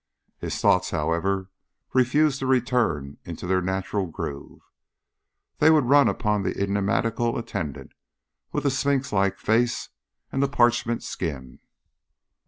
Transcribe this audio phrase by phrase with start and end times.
[0.39, 1.51] His thoughts, however
[1.93, 4.61] refused to return into their natural groove.
[5.59, 7.91] They would run upon the enigmatical attendant
[8.51, 9.89] with the sphinx like face
[10.31, 11.59] and the parchment skin.